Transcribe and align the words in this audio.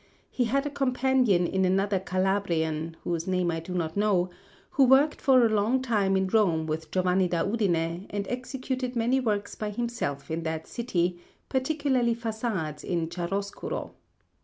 He 0.31 0.45
had 0.45 0.65
a 0.65 0.71
companion 0.71 1.45
in 1.45 1.63
another 1.63 1.99
Calabrian 1.99 2.97
(whose 3.03 3.27
name 3.27 3.51
I 3.51 3.59
do 3.59 3.75
not 3.75 3.95
know), 3.95 4.31
who 4.71 4.85
worked 4.85 5.21
for 5.21 5.45
a 5.45 5.49
long 5.49 5.79
time 5.79 6.17
in 6.17 6.25
Rome 6.27 6.65
with 6.65 6.89
Giovanni 6.89 7.27
da 7.27 7.43
Udine 7.45 8.07
and 8.09 8.27
executed 8.27 8.95
many 8.95 9.19
works 9.19 9.53
by 9.53 9.69
himself 9.69 10.31
in 10.31 10.41
that 10.41 10.65
city, 10.65 11.19
particularly 11.49 12.15
façades 12.15 12.83
in 12.83 13.09
chiaroscuro. 13.09 13.91